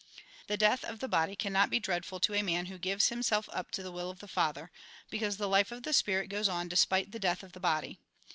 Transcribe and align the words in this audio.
The 0.47 0.57
death 0.57 0.83
of 0.83 0.97
the 0.99 1.07
body 1.07 1.35
cannot 1.35 1.69
be 1.69 1.79
dreadful 1.79 2.19
to 2.21 2.33
a 2.33 2.41
man 2.41 2.65
who 2.65 2.79
gives 2.79 3.09
himself 3.09 3.47
up 3.53 3.69
to 3.73 3.83
the 3.83 3.91
will 3.91 4.09
of 4.09 4.17
the 4.17 4.27
Father, 4.27 4.71
because 5.11 5.37
the 5.37 5.47
life 5.47 5.71
of 5.71 5.83
the 5.83 5.93
Spirit 5.93 6.27
goes 6.27 6.49
on 6.49 6.67
despite 6.67 7.11
the 7.11 7.19
death 7.19 7.43
of 7.43 7.51
the 7.51 7.59
body. 7.59 7.99